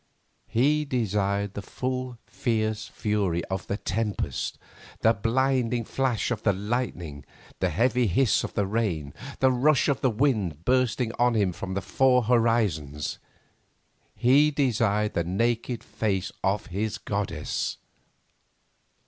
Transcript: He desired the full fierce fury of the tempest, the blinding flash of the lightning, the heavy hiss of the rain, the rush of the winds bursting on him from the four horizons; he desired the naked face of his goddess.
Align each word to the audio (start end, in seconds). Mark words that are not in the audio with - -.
He 0.47 0.83
desired 0.83 1.53
the 1.53 1.61
full 1.61 2.17
fierce 2.25 2.87
fury 2.87 3.45
of 3.51 3.67
the 3.67 3.77
tempest, 3.77 4.57
the 5.01 5.13
blinding 5.13 5.85
flash 5.85 6.31
of 6.31 6.41
the 6.41 6.53
lightning, 6.53 7.23
the 7.59 7.69
heavy 7.69 8.07
hiss 8.07 8.43
of 8.43 8.55
the 8.55 8.65
rain, 8.65 9.13
the 9.41 9.51
rush 9.51 9.87
of 9.87 10.01
the 10.01 10.09
winds 10.09 10.55
bursting 10.65 11.11
on 11.19 11.35
him 11.35 11.53
from 11.53 11.75
the 11.75 11.81
four 11.83 12.23
horizons; 12.23 13.19
he 14.15 14.49
desired 14.49 15.13
the 15.13 15.23
naked 15.23 15.83
face 15.83 16.31
of 16.43 16.65
his 16.65 16.97
goddess. 16.97 17.77